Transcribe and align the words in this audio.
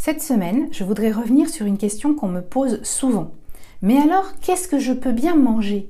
Cette 0.05 0.21
semaine, 0.21 0.67
je 0.71 0.83
voudrais 0.83 1.09
revenir 1.09 1.49
sur 1.49 1.65
une 1.65 1.79
question 1.79 2.13
qu'on 2.13 2.27
me 2.27 2.43
pose 2.43 2.83
souvent. 2.83 3.31
Mais 3.81 3.97
alors, 3.97 4.33
qu'est-ce 4.39 4.67
que 4.67 4.77
je 4.77 4.93
peux 4.93 5.11
bien 5.11 5.35
manger? 5.35 5.89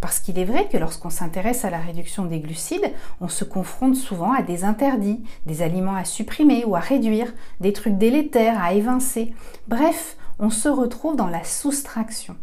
Parce 0.00 0.18
qu'il 0.18 0.38
est 0.38 0.46
vrai 0.46 0.66
que 0.66 0.78
lorsqu'on 0.78 1.10
s'intéresse 1.10 1.66
à 1.66 1.68
la 1.68 1.78
réduction 1.78 2.24
des 2.24 2.40
glucides, 2.40 2.90
on 3.20 3.28
se 3.28 3.44
confronte 3.44 3.96
souvent 3.96 4.32
à 4.32 4.40
des 4.40 4.64
interdits, 4.64 5.22
des 5.44 5.60
aliments 5.60 5.94
à 5.94 6.06
supprimer 6.06 6.64
ou 6.64 6.74
à 6.74 6.78
réduire, 6.78 7.34
des 7.60 7.74
trucs 7.74 7.98
délétères 7.98 8.58
à 8.58 8.72
évincer. 8.72 9.34
Bref, 9.68 10.16
on 10.38 10.48
se 10.48 10.70
retrouve 10.70 11.16
dans 11.16 11.28
la 11.28 11.44
soustraction. 11.44 12.36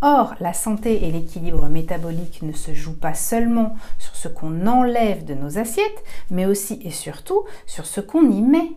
Or, 0.00 0.34
la 0.40 0.54
santé 0.54 1.06
et 1.06 1.12
l'équilibre 1.12 1.68
métabolique 1.68 2.42
ne 2.42 2.52
se 2.52 2.74
jouent 2.74 2.98
pas 2.98 3.14
seulement 3.14 3.76
sur 4.00 4.16
ce 4.16 4.26
qu'on 4.26 4.66
enlève 4.66 5.24
de 5.24 5.34
nos 5.34 5.56
assiettes, 5.56 6.02
mais 6.32 6.46
aussi 6.46 6.80
et 6.82 6.90
surtout 6.90 7.44
sur 7.64 7.86
ce 7.86 8.00
qu'on 8.00 8.28
y 8.28 8.42
met. 8.42 8.72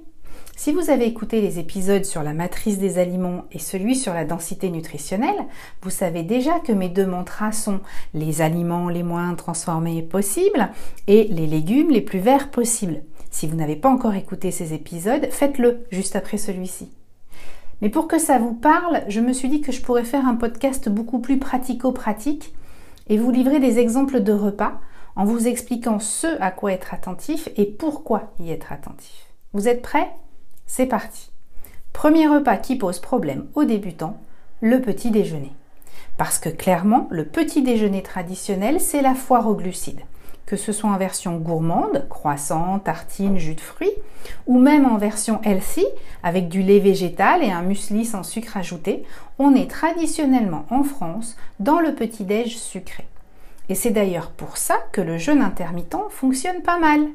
Si 0.55 0.72
vous 0.72 0.91
avez 0.91 1.05
écouté 1.05 1.41
les 1.41 1.58
épisodes 1.58 2.05
sur 2.05 2.22
la 2.22 2.34
matrice 2.34 2.78
des 2.78 3.00
aliments 3.00 3.46
et 3.52 3.57
celui 3.57 3.96
sur 3.96 4.13
la 4.13 4.26
densité 4.26 4.70
nutritionnelle, 4.70 5.48
vous 5.82 5.90
savez 5.90 6.21
déjà 6.24 6.60
que 6.60 6.71
mes 6.71 6.90
deux 6.90 7.07
mantras 7.07 7.52
sont 7.52 7.80
les 8.13 8.41
aliments 8.41 8.90
les 8.90 9.02
moins 9.02 9.34
transformés 9.34 10.04
possibles 10.04 10.70
et 11.07 11.24
les 11.26 11.48
légumes 11.48 11.90
les 11.90 12.02
plus 12.02 12.20
verts 12.20 12.52
possibles. 12.52 13.02
Si 13.32 13.48
vous 13.48 13.55
n'avez 13.55 13.76
pas 13.76 13.90
encore 13.90 14.13
écouté 14.13 14.52
ces 14.52 14.74
épisodes, 14.74 15.27
faites-le 15.32 15.85
juste 15.90 16.16
après 16.16 16.38
celui-ci. 16.38 16.91
Mais 17.82 17.90
pour 17.90 18.07
que 18.07 18.20
ça 18.20 18.38
vous 18.38 18.54
parle, 18.54 19.02
je 19.07 19.22
me 19.22 19.34
suis 19.34 19.49
dit 19.49 19.62
que 19.62 19.72
je 19.72 19.82
pourrais 19.82 20.04
faire 20.04 20.27
un 20.27 20.35
podcast 20.35 20.90
beaucoup 20.90 21.20
plus 21.20 21.40
pratico-pratique 21.40 22.54
et 23.07 23.18
vous 23.18 23.32
livrer 23.32 23.60
des 23.60 23.79
exemples 23.79 24.22
de 24.22 24.34
repas 24.34 24.79
en 25.16 25.26
vous 25.26 25.48
expliquant 25.48 25.98
ce 25.99 26.27
à 26.40 26.52
quoi 26.52 26.72
être 26.72 26.94
attentif 26.94 27.49
et 27.57 27.66
pourquoi 27.66 28.34
y 28.40 28.52
être 28.52 28.72
attentif. 28.72 29.27
Vous 29.54 29.68
êtes 29.68 29.82
prêts? 29.82 30.12
C'est 30.74 30.86
parti. 30.86 31.32
Premier 31.91 32.27
repas 32.27 32.55
qui 32.55 32.77
pose 32.77 33.00
problème 33.00 33.48
aux 33.55 33.66
débutants, 33.66 34.22
le 34.62 34.80
petit 34.80 35.12
déjeuner. 35.12 35.52
Parce 36.16 36.40
que 36.40 36.48
clairement, 36.48 37.10
le 37.12 37.26
petit 37.26 37.62
déjeuner 37.62 38.02
traditionnel, 38.02 38.80
c'est 38.80 39.02
la 39.02 39.13
foire 39.13 39.50
aux 39.50 39.54
glucides. 39.54 40.00
Que 40.46 40.55
ce 40.55 40.72
soit 40.72 40.90
en 40.90 40.96
version 40.96 41.36
gourmande, 41.36 42.08
croissant, 42.08 42.80
tartine, 42.80 43.38
jus 43.38 43.55
de 43.55 43.60
fruits, 43.60 43.91
ou 44.48 44.60
même 44.60 44.86
en 44.86 44.96
version 44.96 45.41
healthy, 45.44 45.86
avec 46.24 46.48
du 46.48 46.62
lait 46.62 46.80
végétal 46.80 47.44
et 47.44 47.52
un 47.52 47.63
muesli 47.63 48.06
sans 48.06 48.24
sucre 48.24 48.56
ajouté, 48.56 49.04
on 49.40 49.54
est 49.54 49.70
traditionnellement 49.70 50.66
en 50.70 50.84
France 50.84 51.35
dans 51.60 51.82
le 51.82 51.96
petit 51.96 52.24
déj 52.24 52.58
sucré. 52.58 53.06
Et 53.68 53.76
c'est 53.76 53.91
d'ailleurs 53.91 54.32
pour 54.32 54.56
ça 54.56 54.78
que 54.94 55.02
le 55.02 55.18
jeûne 55.18 55.41
intermittent 55.41 55.98
fonctionne 56.12 56.62
pas 56.62 56.80
mal. 56.80 57.10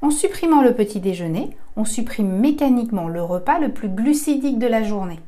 En 0.00 0.10
supprimant 0.10 0.62
le 0.62 0.74
petit 0.74 1.00
déjeuner, 1.00 1.50
on 1.76 1.84
supprime 1.84 2.30
mécaniquement 2.30 3.08
le 3.08 3.22
repas 3.22 3.58
le 3.58 3.70
plus 3.70 3.88
glucidique 3.88 4.58
de 4.58 4.66
la 4.66 4.82
journée. 4.84 5.20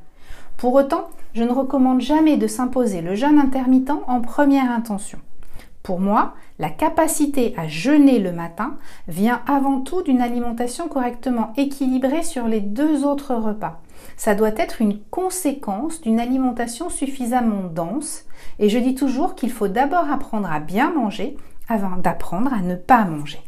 Pour 0.57 0.75
autant, 0.75 1.09
je 1.35 1.43
ne 1.43 1.53
recommande 1.53 2.01
jamais 2.01 2.37
de 2.37 2.47
s'imposer 2.47 3.01
le 3.01 3.15
jeûne 3.15 3.39
intermittent 3.39 3.93
en 4.07 4.21
première 4.21 4.71
intention. 4.71 5.19
Pour 5.83 5.99
moi, 5.99 6.35
la 6.59 6.69
capacité 6.69 7.55
à 7.57 7.67
jeûner 7.67 8.19
le 8.19 8.33
matin 8.33 8.77
vient 9.09 9.41
avant 9.49 9.81
tout 9.81 10.03
d'une 10.03 10.21
alimentation 10.21 10.89
correctement 10.89 11.53
équilibrée 11.57 12.23
sur 12.23 12.47
les 12.47 12.61
deux 12.61 13.05
autres 13.05 13.35
repas. 13.35 13.81
Ça 14.17 14.35
doit 14.35 14.55
être 14.57 14.83
une 14.83 15.01
conséquence 15.11 16.01
d'une 16.01 16.21
alimentation 16.21 16.91
suffisamment 16.91 17.63
dense 17.75 18.25
et 18.59 18.69
je 18.69 18.79
dis 18.79 18.95
toujours 18.95 19.35
qu'il 19.35 19.51
faut 19.51 19.69
d'abord 19.69 20.11
apprendre 20.11 20.53
à 20.53 20.61
bien 20.61 20.93
manger 20.93 21.37
avant 21.69 21.97
d'apprendre 21.97 22.53
à 22.53 22.61
ne 22.61 22.75
pas 22.75 23.05
manger. 23.05 23.41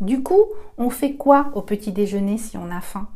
Du 0.00 0.22
coup, 0.22 0.44
on 0.78 0.88
fait 0.88 1.12
quoi 1.12 1.50
au 1.54 1.60
petit 1.60 1.92
déjeuner 1.92 2.38
si 2.38 2.56
on 2.56 2.70
a 2.70 2.80
faim? 2.80 3.08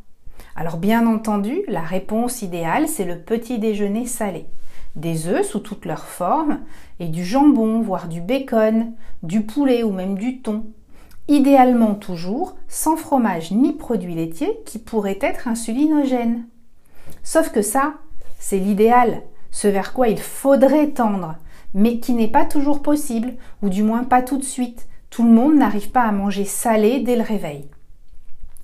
Alors 0.55 0.77
bien 0.77 1.07
entendu, 1.07 1.63
la 1.67 1.81
réponse 1.81 2.43
idéale, 2.43 2.89
c'est 2.89 3.07
le 3.07 3.21
petit 3.21 3.59
déjeuner 3.59 4.05
salé. 4.07 4.45
Des 4.95 5.27
œufs 5.27 5.47
sous 5.47 5.61
toutes 5.61 5.87
leurs 5.87 6.05
formes 6.05 6.61
et 7.01 7.09
du 7.09 7.25
jambon, 7.25 7.81
voire 7.81 8.07
du 8.07 8.21
bacon, 8.21 8.93
du 9.23 9.41
poulet 9.41 9.83
ou 9.83 9.93
même 9.93 10.19
du 10.19 10.43
thon. 10.43 10.67
Idéalement 11.27 11.95
toujours 11.95 12.55
sans 12.69 12.97
fromage 12.97 13.51
ni 13.51 13.73
produits 13.73 14.15
laitiers 14.15 14.61
qui 14.67 14.79
pourraient 14.79 15.19
être 15.23 15.49
insulinogènes. 15.49 16.45
Sauf 17.23 17.51
que 17.51 17.63
ça, 17.63 17.95
c'est 18.39 18.59
l'idéal, 18.59 19.23
ce 19.51 19.69
vers 19.69 19.95
quoi 19.95 20.09
il 20.09 20.21
faudrait 20.21 20.91
tendre, 20.91 21.37
mais 21.73 21.99
qui 21.99 22.13
n'est 22.13 22.29
pas 22.29 22.45
toujours 22.45 22.83
possible, 22.83 23.33
ou 23.63 23.71
du 23.71 23.83
moins 23.83 24.05
pas 24.05 24.21
tout 24.21 24.37
de 24.37 24.45
suite, 24.45 24.87
tout 25.15 25.23
le 25.23 25.31
monde 25.31 25.55
n'arrive 25.55 25.91
pas 25.91 26.03
à 26.03 26.11
manger 26.11 26.45
salé 26.45 26.99
dès 26.99 27.15
le 27.15 27.23
réveil. 27.23 27.67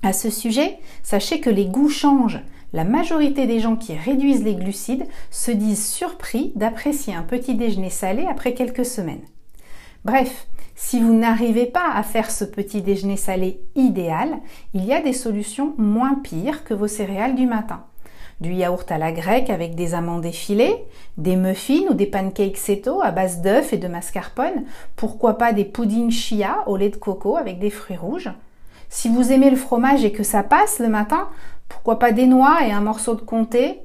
À 0.03 0.13
ce 0.13 0.31
sujet, 0.31 0.81
sachez 1.05 1.39
que 1.39 1.49
les 1.49 1.67
goûts 1.67 1.89
changent. 1.89 2.41
La 2.73 2.83
majorité 2.83 3.47
des 3.47 3.61
gens 3.61 3.77
qui 3.77 3.95
réduisent 3.95 4.43
les 4.43 4.57
glucides 4.57 5.07
se 5.31 5.53
disent 5.53 5.87
surpris 5.87 6.51
d'apprécier 6.57 7.15
un 7.15 7.23
petit 7.23 7.55
déjeuner 7.55 7.89
salé 7.89 8.27
après 8.29 8.53
quelques 8.53 8.85
semaines. 8.85 9.23
Bref, 10.05 10.49
si 10.75 10.99
vous 10.99 11.15
n'arrivez 11.15 11.67
pas 11.67 11.93
à 11.95 12.03
faire 12.03 12.33
ce 12.33 12.45
petit 12.45 12.83
déjeuner 12.83 13.17
salé 13.17 13.61
idéal, 13.77 14.41
il 14.75 14.85
y 14.85 14.93
a 14.93 15.01
des 15.01 15.13
solutions 15.13 15.75
moins 15.79 16.17
pires 16.17 16.65
que 16.65 16.75
vos 16.75 16.89
céréales 16.89 17.37
du 17.37 17.47
matin 17.47 17.85
du 18.41 18.53
yaourt 18.53 18.91
à 18.91 18.99
la 18.99 19.13
grecque 19.13 19.51
avec 19.51 19.75
des 19.75 19.95
amandes 19.95 20.25
effilées, 20.25 20.85
des 21.19 21.37
muffins 21.37 21.87
ou 21.91 21.95
des 21.95 22.07
pancakes 22.07 22.57
seto 22.57 23.03
à 23.03 23.11
base 23.11 23.43
d'œufs 23.43 23.73
et 23.73 23.77
de 23.77 23.89
mascarpone, 23.89 24.65
pourquoi 24.97 25.37
pas 25.39 25.53
des 25.53 25.65
puddings 25.65 26.11
chia 26.11 26.65
au 26.67 26.77
lait 26.77 26.89
de 26.89 26.97
coco 26.97 27.37
avec 27.37 27.59
des 27.59 27.71
fruits 27.71 27.97
rouges. 27.97 28.31
Si 28.89 29.09
vous 29.09 29.31
aimez 29.31 29.51
le 29.51 29.57
fromage 29.57 30.05
et 30.05 30.13
que 30.13 30.23
ça 30.23 30.43
passe 30.43 30.79
le 30.79 30.89
matin, 30.89 31.29
pourquoi 31.69 31.99
pas 31.99 32.13
des 32.13 32.27
noix 32.27 32.67
et 32.67 32.73
un 32.73 32.81
morceau 32.81 33.15
de 33.15 33.21
comté 33.21 33.81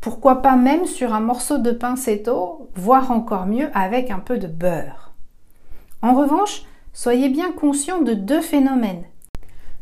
Pourquoi 0.00 0.42
pas 0.42 0.56
même 0.56 0.86
sur 0.86 1.14
un 1.14 1.20
morceau 1.20 1.58
de 1.58 1.70
pain 1.70 1.94
seto, 1.94 2.68
voire 2.74 3.10
encore 3.10 3.46
mieux 3.46 3.70
avec 3.74 4.10
un 4.10 4.18
peu 4.18 4.38
de 4.38 4.48
beurre. 4.48 5.12
En 6.02 6.14
revanche, 6.14 6.62
soyez 6.92 7.28
bien 7.28 7.52
conscient 7.52 8.00
de 8.00 8.14
deux 8.14 8.40
phénomènes. 8.40 9.04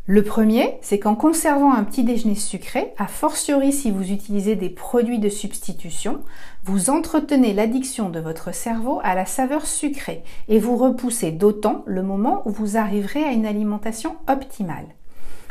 Le 0.08 0.22
premier, 0.22 0.78
c'est 0.82 1.00
qu'en 1.00 1.16
conservant 1.16 1.72
un 1.72 1.82
petit 1.82 2.04
déjeuner 2.04 2.36
sucré, 2.36 2.92
a 2.96 3.08
fortiori 3.08 3.72
si 3.72 3.90
vous 3.90 4.12
utilisez 4.12 4.54
des 4.54 4.68
produits 4.68 5.18
de 5.18 5.28
substitution, 5.28 6.20
vous 6.62 6.90
entretenez 6.90 7.52
l'addiction 7.52 8.08
de 8.08 8.20
votre 8.20 8.54
cerveau 8.54 9.00
à 9.02 9.16
la 9.16 9.26
saveur 9.26 9.66
sucrée 9.66 10.22
et 10.46 10.60
vous 10.60 10.76
repoussez 10.76 11.32
d'autant 11.32 11.82
le 11.86 12.04
moment 12.04 12.42
où 12.46 12.50
vous 12.50 12.76
arriverez 12.76 13.24
à 13.24 13.32
une 13.32 13.46
alimentation 13.46 14.14
optimale. 14.28 14.86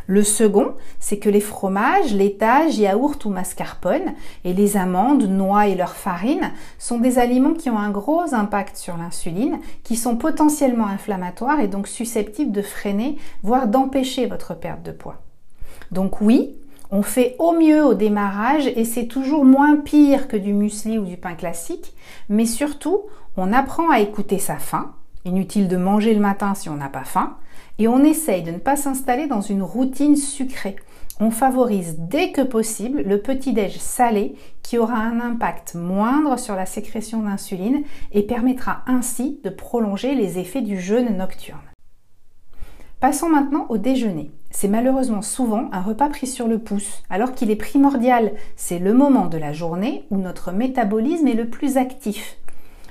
Le 0.07 0.23
second, 0.23 0.73
c'est 0.99 1.17
que 1.17 1.29
les 1.29 1.41
fromages, 1.41 2.13
laitages, 2.13 2.77
yaourts 2.77 3.17
ou 3.25 3.29
mascarpone 3.29 4.13
et 4.43 4.53
les 4.53 4.77
amandes, 4.77 5.23
noix 5.23 5.67
et 5.67 5.75
leur 5.75 5.95
farine 5.95 6.51
sont 6.77 6.99
des 6.99 7.17
aliments 7.17 7.53
qui 7.53 7.69
ont 7.69 7.79
un 7.79 7.89
gros 7.89 8.33
impact 8.33 8.77
sur 8.77 8.97
l'insuline, 8.97 9.59
qui 9.83 9.95
sont 9.95 10.16
potentiellement 10.16 10.88
inflammatoires 10.88 11.59
et 11.59 11.67
donc 11.67 11.88
susceptibles 11.88 12.51
de 12.51 12.61
freiner, 12.61 13.17
voire 13.41 13.67
d'empêcher 13.67 14.27
votre 14.27 14.53
perte 14.53 14.83
de 14.83 14.91
poids. 14.91 15.21
Donc 15.91 16.22
oui, 16.22 16.55
on 16.91 17.01
fait 17.01 17.35
au 17.40 17.53
mieux 17.53 17.84
au 17.84 17.96
démarrage 17.96 18.67
et 18.67 18.85
c'est 18.85 19.08
toujours 19.08 19.43
moins 19.43 19.75
pire 19.75 20.28
que 20.28 20.37
du 20.37 20.53
muesli 20.53 20.99
ou 20.99 21.05
du 21.05 21.17
pain 21.17 21.34
classique, 21.34 21.93
mais 22.29 22.46
surtout, 22.46 23.01
on 23.37 23.53
apprend 23.53 23.90
à 23.90 23.99
écouter 23.99 24.37
sa 24.37 24.58
faim. 24.58 24.93
Inutile 25.25 25.67
de 25.67 25.78
manger 25.78 26.13
le 26.13 26.19
matin 26.19 26.53
si 26.53 26.69
on 26.69 26.75
n'a 26.75 26.90
pas 26.90 27.03
faim 27.03 27.37
et 27.79 27.87
on 27.87 28.03
essaye 28.03 28.43
de 28.43 28.51
ne 28.51 28.57
pas 28.57 28.75
s'installer 28.75 29.27
dans 29.27 29.41
une 29.41 29.63
routine 29.63 30.16
sucrée. 30.16 30.75
On 31.19 31.31
favorise 31.31 31.95
dès 31.97 32.31
que 32.31 32.41
possible 32.41 33.01
le 33.01 33.22
petit-déj 33.22 33.77
salé 33.77 34.35
qui 34.63 34.77
aura 34.77 34.97
un 34.97 35.22
impact 35.22 35.75
moindre 35.75 36.37
sur 36.37 36.55
la 36.55 36.66
sécrétion 36.66 37.22
d'insuline 37.22 37.83
et 38.11 38.23
permettra 38.23 38.83
ainsi 38.85 39.39
de 39.43 39.49
prolonger 39.49 40.13
les 40.13 40.39
effets 40.39 40.61
du 40.61 40.79
jeûne 40.79 41.17
nocturne. 41.17 41.59
Passons 42.99 43.29
maintenant 43.29 43.66
au 43.69 43.77
déjeuner. 43.77 44.31
C'est 44.51 44.67
malheureusement 44.67 45.22
souvent 45.22 45.69
un 45.72 45.81
repas 45.81 46.09
pris 46.09 46.27
sur 46.27 46.47
le 46.47 46.59
pouce, 46.59 47.03
alors 47.09 47.33
qu'il 47.33 47.51
est 47.51 47.55
primordial. 47.55 48.31
C'est 48.55 48.79
le 48.79 48.93
moment 48.93 49.27
de 49.27 49.37
la 49.37 49.53
journée 49.53 50.05
où 50.09 50.17
notre 50.17 50.51
métabolisme 50.51 51.27
est 51.27 51.33
le 51.33 51.49
plus 51.49 51.77
actif. 51.77 52.37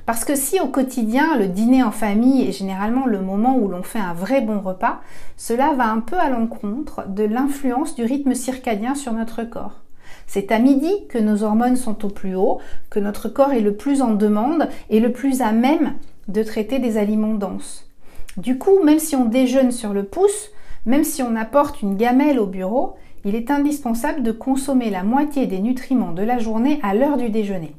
Parce 0.07 0.27
que 0.27 0.35
si 0.35 0.61
au 0.61 0.67
quotidien, 0.67 1.39
le 1.39 1.49
dîner 1.49 1.83
en 1.83 1.91
famille 1.91 2.47
est 2.47 2.53
généralement 2.53 3.07
le 3.07 3.23
moment 3.23 3.57
où 3.57 3.69
l'on 3.69 3.83
fait 3.83 3.99
un 3.99 4.13
vrai 4.13 4.43
bon 4.43 4.61
repas, 4.61 5.01
cela 5.39 5.73
va 5.73 5.91
un 5.91 6.01
peu 6.01 6.19
à 6.19 6.29
l'encontre 6.29 7.09
de 7.09 7.25
l'influence 7.25 7.95
du 7.95 8.05
rythme 8.05 8.35
circadien 8.35 8.95
sur 8.95 9.15
notre 9.15 9.45
corps. 9.45 9.81
C'est 10.27 10.53
à 10.53 10.59
midi 10.59 10.93
que 11.09 11.19
nos 11.19 11.43
hormones 11.43 11.77
sont 11.77 12.05
au 12.05 12.09
plus 12.09 12.35
haut, 12.35 12.61
que 12.91 13.01
notre 13.01 13.29
corps 13.29 13.53
est 13.53 13.61
le 13.61 13.77
plus 13.77 14.03
en 14.03 14.13
demande 14.13 14.69
et 14.91 15.01
le 15.01 15.11
plus 15.13 15.41
à 15.41 15.53
même 15.53 15.95
de 16.29 16.43
traiter 16.43 16.79
des 16.79 16.99
aliments 16.99 17.35
denses. 17.35 17.89
Du 18.37 18.59
coup, 18.59 18.83
même 18.85 18.99
si 18.99 19.17
on 19.17 19.25
déjeune 19.25 19.71
sur 19.71 19.95
le 19.95 20.05
pouce, 20.05 20.51
même 20.87 21.05
si 21.05 21.23
on 21.23 21.37
apporte 21.37 21.81
une 21.81 21.97
gamelle 21.97 22.39
au 22.39 22.47
bureau, 22.47 22.97
il 23.25 23.35
est 23.35 23.51
indispensable 23.51 24.23
de 24.23 24.33
consommer 24.33 24.91
la 24.91 25.03
moitié 25.03 25.47
des 25.47 25.61
nutriments 25.61 26.13
de 26.13 26.23
la 26.23 26.39
journée 26.39 26.79
à 26.83 26.95
l'heure 26.95 27.17
du 27.17 27.31
déjeuner. 27.31 27.75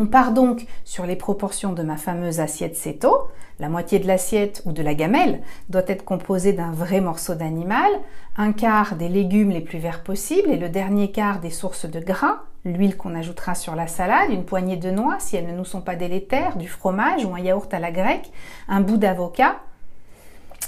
On 0.00 0.06
part 0.06 0.30
donc 0.30 0.64
sur 0.84 1.06
les 1.06 1.16
proportions 1.16 1.72
de 1.72 1.82
ma 1.82 1.96
fameuse 1.96 2.38
assiette 2.38 2.76
céto. 2.76 3.26
La 3.58 3.68
moitié 3.68 3.98
de 3.98 4.06
l'assiette 4.06 4.62
ou 4.64 4.70
de 4.70 4.80
la 4.80 4.94
gamelle 4.94 5.40
doit 5.70 5.82
être 5.88 6.04
composée 6.04 6.52
d'un 6.52 6.70
vrai 6.70 7.00
morceau 7.00 7.34
d'animal, 7.34 7.90
un 8.36 8.52
quart 8.52 8.94
des 8.94 9.08
légumes 9.08 9.50
les 9.50 9.60
plus 9.60 9.80
verts 9.80 10.04
possibles 10.04 10.50
et 10.50 10.56
le 10.56 10.68
dernier 10.68 11.10
quart 11.10 11.40
des 11.40 11.50
sources 11.50 11.86
de 11.86 11.98
gras, 11.98 12.42
l'huile 12.64 12.96
qu'on 12.96 13.16
ajoutera 13.16 13.56
sur 13.56 13.74
la 13.74 13.88
salade, 13.88 14.30
une 14.30 14.44
poignée 14.44 14.76
de 14.76 14.92
noix 14.92 15.16
si 15.18 15.34
elles 15.34 15.48
ne 15.48 15.56
nous 15.56 15.64
sont 15.64 15.80
pas 15.80 15.96
délétères, 15.96 16.56
du 16.56 16.68
fromage 16.68 17.24
ou 17.24 17.34
un 17.34 17.40
yaourt 17.40 17.74
à 17.74 17.80
la 17.80 17.90
grecque, 17.90 18.30
un 18.68 18.80
bout 18.80 18.98
d'avocat, 18.98 19.56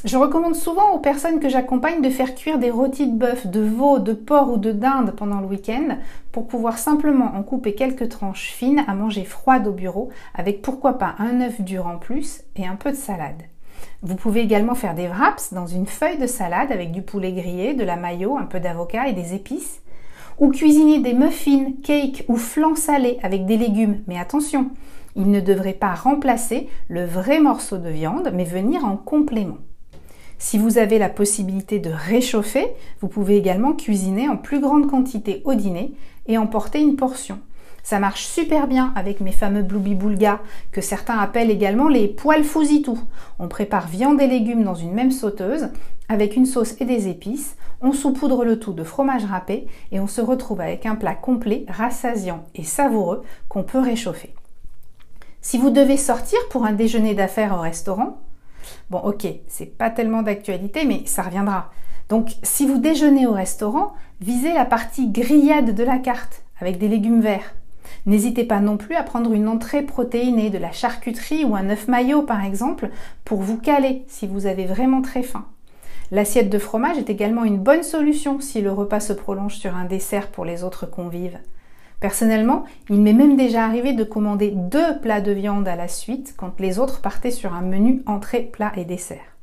je 0.05 0.17
recommande 0.17 0.55
souvent 0.55 0.93
aux 0.93 0.99
personnes 0.99 1.41
que 1.41 1.51
j'accompagne 1.51 2.01
de 2.01 2.09
faire 2.09 2.35
cuire 2.35 2.59
des 2.59 2.71
rôtis 2.71 3.07
de 3.07 3.17
bœuf, 3.17 3.47
de 3.47 3.61
veau, 3.61 3.99
de 3.99 4.15
porc 4.15 4.51
ou 4.51 4.57
de 4.57 4.73
dinde 4.73 5.13
pendant 5.15 5.41
le 5.41 5.47
week-end 5.47 5.99
pour 6.33 6.47
pouvoir 6.47 6.79
simplement 6.79 7.33
en 7.35 7.43
couper 7.43 7.75
quelques 7.75 8.09
tranches 8.09 8.51
fines 8.51 8.83
à 8.89 8.95
manger 8.95 9.25
froide 9.25 9.67
au 9.67 9.73
bureau 9.73 10.09
avec 10.35 10.63
pourquoi 10.63 10.97
pas 10.97 11.17
un 11.19 11.43
œuf 11.43 11.61
dur 11.61 11.87
en 11.87 11.99
plus 11.99 12.43
et 12.57 12.67
un 12.67 12.77
peu 12.77 12.93
de 12.93 12.97
salade. 12.97 13.43
Vous 14.03 14.17
pouvez 14.17 14.41
également 14.41 14.75
faire 14.75 14.95
des 14.95 15.07
wraps 15.07 15.53
dans 15.53 15.67
une 15.67 15.87
feuille 15.87 16.19
de 16.19 16.27
salade 16.27 16.73
avec 16.73 16.93
du 16.93 17.03
poulet 17.03 17.33
grillé, 17.33 17.75
de 17.75 17.85
la 17.85 17.97
mayo, 17.97 18.39
un 18.39 18.47
peu 18.47 18.59
d'avocat 18.59 19.09
et 19.09 19.13
des 19.13 19.35
épices. 19.35 19.83
Ou 20.39 20.51
cuisiner 20.51 21.01
des 21.01 21.13
muffins, 21.13 21.73
cakes 21.83 22.25
ou 22.29 22.37
flans 22.37 22.75
salés 22.75 23.19
avec 23.23 23.45
des 23.45 23.59
légumes. 23.59 24.01
Mais 24.07 24.19
attention, 24.19 24.71
ils 25.15 25.31
ne 25.31 25.41
devraient 25.41 25.75
pas 25.75 25.93
remplacer 25.93 26.71
le 26.89 27.05
vrai 27.05 27.41
morceau 27.41 27.77
de 27.77 27.91
viande, 27.91 28.31
mais 28.33 28.45
venir 28.45 28.87
en 28.87 28.97
complément. 28.97 29.59
Si 30.43 30.57
vous 30.57 30.79
avez 30.79 30.99
la 30.99 31.11
possibilité 31.11 31.79
de 31.81 31.91
réchauffer, 31.91 32.67
vous 33.03 33.09
pouvez 33.09 33.37
également 33.37 33.75
cuisiner 33.75 34.27
en 34.27 34.39
plus 34.39 34.59
grande 34.59 34.91
quantité 34.91 35.43
au 35.45 35.55
dîner 35.55 35.93
et 36.27 36.39
emporter 36.39 36.81
une 36.81 36.97
portion. 36.97 37.39
Ça 37.83 38.01
marche 38.01 38.25
super 38.25 38.67
bien 38.67 38.91
avec 38.97 39.21
mes 39.21 39.33
fameux 39.33 39.63
bloubi 39.63 39.95
boulga, 39.95 40.41
que 40.73 40.81
certains 40.81 41.19
appellent 41.19 41.51
également 41.51 41.89
les 41.89 42.09
poils 42.09 42.43
fousitou. 42.43 42.99
On 43.39 43.49
prépare 43.49 43.87
viande 43.87 44.19
et 44.23 44.27
légumes 44.27 44.65
dans 44.65 44.75
une 44.75 44.95
même 44.95 45.11
sauteuse, 45.11 45.69
avec 46.09 46.37
une 46.37 46.47
sauce 46.47 46.75
et 46.81 46.87
des 46.87 47.09
épices, 47.09 47.57
on 47.83 47.93
saupoudre 47.93 48.43
le 48.43 48.59
tout 48.59 48.73
de 48.73 48.83
fromage 48.83 49.27
râpé 49.27 49.67
et 49.93 50.01
on 50.01 50.07
se 50.07 50.23
retrouve 50.23 50.63
avec 50.63 50.87
un 50.87 50.95
plat 50.95 51.15
complet, 51.15 51.67
rassasiant 51.69 52.47
et 52.55 52.65
savoureux 52.65 53.25
qu'on 53.51 53.63
peut 53.63 53.79
réchauffer. 53.79 54.33
Si 55.43 55.59
vous 55.59 55.71
devez 55.71 55.99
sortir 55.99 56.39
pour 56.49 56.65
un 56.65 56.73
déjeuner 56.73 57.15
d'affaires 57.15 57.55
au 57.55 57.61
restaurant, 57.61 58.19
Bon, 58.91 58.99
ok, 58.99 59.27
c'est 59.47 59.79
pas 59.79 59.89
tellement 59.89 60.23
d'actualité, 60.23 60.85
mais 60.85 61.03
ça 61.07 61.23
reviendra. 61.23 61.71
Donc, 62.09 62.33
si 62.43 62.67
vous 62.67 62.79
déjeunez 62.79 63.27
au 63.27 63.33
restaurant, 63.33 63.93
visez 64.21 64.53
la 64.53 64.65
partie 64.65 65.09
grillade 65.09 65.75
de 65.75 65.85
la 65.85 65.99
carte 65.99 66.43
avec 66.61 66.79
des 66.79 66.89
légumes 66.89 67.21
verts. 67.21 67.55
N'hésitez 68.07 68.45
pas 68.45 68.59
non 68.59 68.77
plus 68.77 68.97
à 68.97 69.05
prendre 69.05 69.33
une 69.33 69.47
entrée 69.47 69.83
protéinée, 69.83 70.51
de 70.51 70.59
la 70.59 70.73
charcuterie 70.73 71.45
ou 71.45 71.55
un 71.55 71.71
œuf 71.71 71.87
maillot 71.87 72.23
par 72.23 72.45
exemple, 72.45 72.91
pour 73.25 73.41
vous 73.41 73.59
caler 73.59 74.05
si 74.09 74.27
vous 74.27 74.47
avez 74.47 74.67
vraiment 74.67 75.03
très 75.03 75.23
faim. 75.23 75.47
L'assiette 76.11 76.51
de 76.51 76.59
fromage 76.59 76.99
est 76.99 77.11
également 77.11 77.45
une 77.45 77.59
bonne 77.59 77.85
solution 77.85 78.41
si 78.41 78.61
le 78.61 78.73
repas 78.73 78.99
se 78.99 79.13
prolonge 79.13 79.55
sur 79.55 79.77
un 79.77 79.85
dessert 79.85 80.29
pour 80.29 80.45
les 80.45 80.65
autres 80.65 80.87
convives. 80.87 81.39
Personnellement, 82.01 82.65
il 82.89 83.03
m'est 83.03 83.13
même 83.13 83.37
déjà 83.37 83.65
arrivé 83.65 83.93
de 83.93 84.05
commander 84.05 84.51
deux 84.51 84.99
plats 85.01 85.21
de 85.21 85.33
viande 85.33 85.69
à 85.69 85.77
la 85.77 85.87
suite 85.87 86.35
quand 86.37 86.59
les 86.59 86.79
autres 86.79 87.03
partaient 87.03 87.31
sur 87.31 87.53
un 87.53 87.61
menu 87.61 88.03
entrée, 88.07 88.41
plat 88.41 88.73
et 88.77 88.87
dessert. 88.87 89.37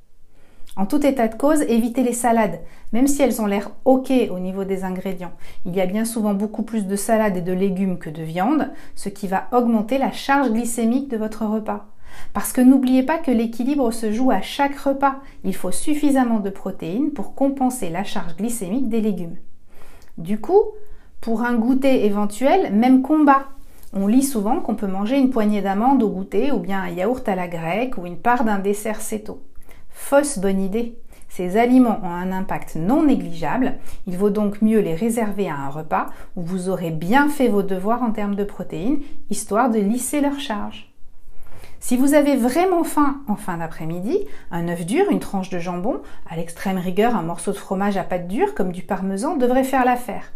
En 0.76 0.86
tout 0.86 1.04
état 1.06 1.28
de 1.28 1.36
cause, 1.36 1.62
évitez 1.62 2.04
les 2.04 2.14
salades, 2.14 2.60
même 2.94 3.08
si 3.08 3.22
elles 3.22 3.42
ont 3.42 3.48
l'air 3.48 3.72
ok 3.86 4.12
au 4.32 4.40
niveau 4.40 4.64
des 4.64 4.84
ingrédients. 4.84 5.32
Il 5.66 5.76
y 5.76 5.82
a 5.82 5.88
bien 5.88 6.06
souvent 6.06 6.34
beaucoup 6.34 6.64
plus 6.64 6.86
de 6.86 6.96
salades 6.96 7.38
et 7.38 7.42
de 7.42 7.54
légumes 7.54 7.98
que 7.98 8.12
de 8.12 8.22
viande, 8.22 8.70
ce 8.96 9.10
qui 9.10 9.28
va 9.28 9.48
augmenter 9.52 9.98
la 9.98 10.12
charge 10.12 10.52
glycémique 10.52 11.10
de 11.10 11.18
votre 11.18 11.46
repas. 11.46 11.88
Parce 12.34 12.54
que 12.54 12.62
n'oubliez 12.62 13.04
pas 13.04 13.18
que 13.18 13.32
l'équilibre 13.32 13.92
se 13.92 14.12
joue 14.12 14.32
à 14.32 14.42
chaque 14.42 14.78
repas. 14.78 15.18
Il 15.44 15.56
faut 15.56 15.72
suffisamment 15.72 16.40
de 16.40 16.50
protéines 16.50 17.12
pour 17.12 17.36
compenser 17.36 17.90
la 17.90 18.04
charge 18.04 18.36
glycémique 18.36 18.90
des 18.90 19.02
légumes. 19.02 19.38
Du 20.18 20.40
coup, 20.40 20.62
pour 21.22 21.44
un 21.44 21.56
goûter 21.56 22.06
éventuel, 22.06 22.74
même 22.74 23.02
combat. 23.02 23.48
On 23.94 24.08
lit 24.08 24.24
souvent 24.24 24.60
qu'on 24.60 24.76
peut 24.76 24.88
manger 24.88 25.18
une 25.18 25.30
poignée 25.30 25.62
d'amandes 25.62 26.04
au 26.04 26.10
goûter 26.10 26.52
ou 26.52 26.60
bien 26.60 26.82
un 26.82 26.90
yaourt 26.90 27.28
à 27.28 27.36
la 27.36 27.48
grecque 27.48 27.98
ou 27.98 28.06
une 28.06 28.18
part 28.18 28.44
d'un 28.44 28.60
dessert 28.60 29.02
céto. 29.02 29.42
Fausse 29.90 30.40
bonne 30.40 30.62
idée. 30.62 30.98
Ces 31.30 31.58
aliments 31.58 32.00
ont 32.04 32.10
un 32.10 32.32
impact 32.32 32.76
non 32.76 33.04
négligeable, 33.04 33.74
il 34.08 34.18
vaut 34.18 34.30
donc 34.30 34.62
mieux 34.62 34.80
les 34.80 34.96
réserver 34.96 35.50
à 35.50 35.56
un 35.56 35.70
repas 35.70 36.08
où 36.36 36.42
vous 36.42 36.70
aurez 36.70 36.92
bien 36.92 37.30
fait 37.30 37.48
vos 37.48 37.64
devoirs 37.64 38.02
en 38.02 38.12
termes 38.12 38.36
de 38.36 38.44
protéines, 38.44 39.02
histoire 39.30 39.70
de 39.70 39.80
lisser 39.80 40.22
leur 40.22 40.40
charge. 40.40 40.92
Si 41.80 41.96
vous 41.96 42.16
avez 42.16 42.36
vraiment 42.36 42.84
faim 42.84 43.22
en 43.28 43.36
fin 43.36 43.58
d'après-midi, 43.58 44.26
un 44.52 44.68
œuf 44.68 44.86
dur, 44.86 45.06
une 45.12 45.20
tranche 45.20 45.50
de 45.50 45.60
jambon, 45.60 46.02
à 46.30 46.36
l'extrême 46.36 46.78
rigueur 46.80 47.16
un 47.16 47.22
morceau 47.22 47.52
de 47.52 47.58
fromage 47.58 47.98
à 47.98 48.04
pâte 48.04 48.28
dure 48.28 48.56
comme 48.56 48.72
du 48.72 48.82
parmesan 48.82 49.38
devrait 49.38 49.64
faire 49.64 49.86
l'affaire. 49.86 50.32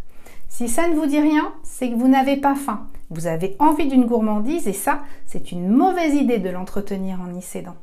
Si 0.53 0.67
ça 0.67 0.89
ne 0.89 0.95
vous 0.95 1.05
dit 1.05 1.21
rien, 1.21 1.53
c'est 1.63 1.89
que 1.89 1.95
vous 1.95 2.09
n'avez 2.09 2.35
pas 2.35 2.55
faim. 2.55 2.81
Vous 3.09 3.25
avez 3.25 3.55
envie 3.57 3.87
d'une 3.87 4.05
gourmandise 4.05 4.67
et 4.67 4.73
ça, 4.73 4.99
c'est 5.25 5.53
une 5.53 5.69
mauvaise 5.69 6.13
idée 6.13 6.39
de 6.39 6.49
l'entretenir 6.49 7.19
en 7.21 7.33
y 7.33 7.41
cédant. 7.41 7.77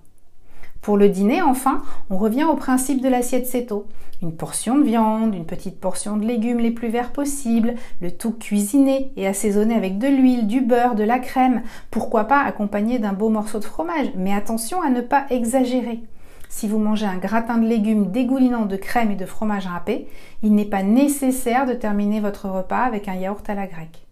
Pour 0.83 0.99
le 0.99 1.09
dîner, 1.09 1.41
enfin, 1.41 1.83
on 2.11 2.19
revient 2.19 2.45
au 2.45 2.57
principe 2.57 3.01
de 3.01 3.09
l'assiette 3.09 3.47
céto. 3.47 3.87
Une 4.21 4.37
portion 4.37 4.77
de 4.77 4.83
viande, 4.83 5.35
une 5.35 5.47
petite 5.47 5.81
portion 5.81 6.19
de 6.19 6.27
légumes 6.27 6.59
les 6.59 6.71
plus 6.71 6.89
verts 6.89 7.11
possibles, 7.11 7.75
le 8.03 8.11
tout 8.11 8.33
cuisiné 8.33 9.13
et 9.17 9.27
assaisonné 9.27 9.75
avec 9.75 9.99
de 9.99 10.07
l'huile, 10.07 10.47
du 10.47 10.61
beurre, 10.61 10.95
de 10.95 11.05
la 11.05 11.19
crème, 11.19 11.63
pourquoi 11.91 12.25
pas 12.25 12.43
accompagné 12.43 12.99
d'un 12.99 13.15
beau 13.15 13.31
morceau 13.31 13.61
de 13.61 13.65
fromage, 13.65 14.13
mais 14.15 14.35
attention 14.35 14.83
à 14.83 14.91
ne 14.91 15.01
pas 15.01 15.25
exagérer. 15.31 16.03
Si 16.49 16.67
vous 16.67 16.79
mangez 16.79 17.07
un 17.07 17.19
gratin 17.19 17.59
de 17.59 17.67
légumes 17.67 18.11
dégoulinant 18.11 18.65
de 18.65 18.77
crème 18.77 19.11
et 19.11 19.17
de 19.17 19.27
fromage 19.27 19.67
râpé, 19.67 20.09
il 20.43 20.55
n'est 20.55 20.65
pas 20.65 20.83
nécessaire 20.83 21.67
de 21.67 21.75
terminer 21.75 22.21
votre 22.21 22.49
repas 22.49 22.85
avec 22.85 23.07
un 23.09 23.15
yaourt 23.15 23.49
à 23.49 23.55
la 23.55 23.67
grecque. 23.67 24.07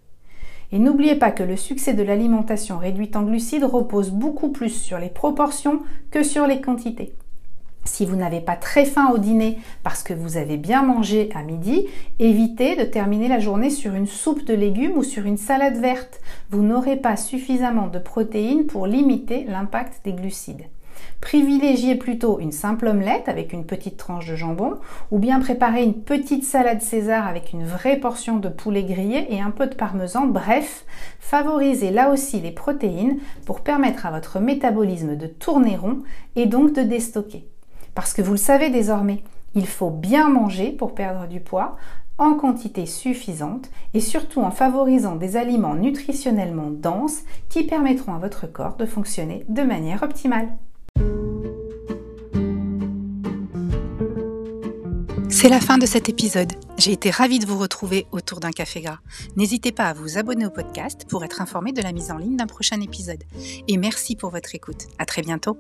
Et 0.72 0.78
n'oubliez 0.78 1.14
pas 1.14 1.30
que 1.30 1.42
le 1.42 1.56
succès 1.56 1.94
de 1.94 2.02
l'alimentation 2.02 2.78
réduite 2.78 3.16
en 3.16 3.22
glucides 3.22 3.64
repose 3.64 4.10
beaucoup 4.10 4.50
plus 4.50 4.70
sur 4.70 4.98
les 4.98 5.08
proportions 5.08 5.80
que 6.10 6.22
sur 6.22 6.46
les 6.46 6.60
quantités. 6.60 7.14
Si 7.84 8.04
vous 8.04 8.16
n'avez 8.16 8.40
pas 8.40 8.56
très 8.56 8.84
faim 8.84 9.10
au 9.14 9.18
dîner 9.18 9.58
parce 9.84 10.02
que 10.02 10.12
vous 10.12 10.36
avez 10.36 10.56
bien 10.56 10.82
mangé 10.82 11.30
à 11.34 11.42
midi, 11.42 11.86
évitez 12.18 12.74
de 12.74 12.82
terminer 12.82 13.28
la 13.28 13.38
journée 13.38 13.70
sur 13.70 13.94
une 13.94 14.08
soupe 14.08 14.44
de 14.44 14.54
légumes 14.54 14.98
ou 14.98 15.04
sur 15.04 15.24
une 15.24 15.36
salade 15.36 15.76
verte. 15.76 16.20
Vous 16.50 16.62
n'aurez 16.62 16.96
pas 16.96 17.16
suffisamment 17.16 17.86
de 17.86 18.00
protéines 18.00 18.66
pour 18.66 18.88
limiter 18.88 19.44
l'impact 19.44 20.04
des 20.04 20.12
glucides. 20.12 20.66
Privilégiez 21.20 21.94
plutôt 21.94 22.38
une 22.38 22.52
simple 22.52 22.86
omelette 22.86 23.28
avec 23.28 23.52
une 23.52 23.64
petite 23.64 23.96
tranche 23.96 24.26
de 24.26 24.36
jambon 24.36 24.74
ou 25.10 25.18
bien 25.18 25.40
préparez 25.40 25.82
une 25.82 25.94
petite 26.02 26.44
salade 26.44 26.82
César 26.82 27.26
avec 27.26 27.52
une 27.52 27.66
vraie 27.66 27.96
portion 27.96 28.36
de 28.36 28.48
poulet 28.48 28.84
grillé 28.84 29.26
et 29.34 29.40
un 29.40 29.50
peu 29.50 29.66
de 29.66 29.74
parmesan. 29.74 30.26
Bref, 30.26 30.84
favorisez 31.18 31.90
là 31.90 32.10
aussi 32.10 32.40
les 32.40 32.52
protéines 32.52 33.18
pour 33.44 33.60
permettre 33.60 34.06
à 34.06 34.10
votre 34.10 34.40
métabolisme 34.40 35.16
de 35.16 35.26
tourner 35.26 35.76
rond 35.76 36.02
et 36.36 36.46
donc 36.46 36.72
de 36.74 36.82
déstocker. 36.82 37.46
Parce 37.94 38.12
que 38.12 38.22
vous 38.22 38.32
le 38.32 38.36
savez 38.36 38.70
désormais, 38.70 39.22
il 39.54 39.66
faut 39.66 39.90
bien 39.90 40.28
manger 40.28 40.70
pour 40.70 40.94
perdre 40.94 41.26
du 41.26 41.40
poids 41.40 41.76
en 42.18 42.34
quantité 42.34 42.86
suffisante 42.86 43.70
et 43.94 44.00
surtout 44.00 44.40
en 44.40 44.50
favorisant 44.50 45.16
des 45.16 45.36
aliments 45.36 45.74
nutritionnellement 45.74 46.70
denses 46.70 47.22
qui 47.48 47.64
permettront 47.64 48.14
à 48.14 48.18
votre 48.18 48.46
corps 48.46 48.76
de 48.76 48.86
fonctionner 48.86 49.44
de 49.48 49.62
manière 49.62 50.02
optimale. 50.02 50.48
C'est 55.46 55.52
la 55.52 55.60
fin 55.60 55.78
de 55.78 55.86
cet 55.86 56.08
épisode. 56.08 56.54
J'ai 56.76 56.90
été 56.90 57.08
ravie 57.08 57.38
de 57.38 57.46
vous 57.46 57.56
retrouver 57.56 58.08
autour 58.10 58.40
d'un 58.40 58.50
café 58.50 58.80
gras. 58.80 58.98
N'hésitez 59.36 59.70
pas 59.70 59.84
à 59.84 59.92
vous 59.92 60.18
abonner 60.18 60.44
au 60.44 60.50
podcast 60.50 61.06
pour 61.08 61.22
être 61.22 61.40
informé 61.40 61.70
de 61.70 61.80
la 61.82 61.92
mise 61.92 62.10
en 62.10 62.18
ligne 62.18 62.36
d'un 62.36 62.48
prochain 62.48 62.80
épisode. 62.80 63.22
Et 63.68 63.76
merci 63.76 64.16
pour 64.16 64.30
votre 64.30 64.56
écoute. 64.56 64.88
À 64.98 65.06
très 65.06 65.22
bientôt. 65.22 65.56